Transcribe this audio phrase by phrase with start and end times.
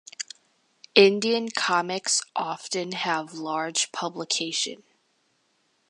[0.95, 4.81] Indian comics often have large publication.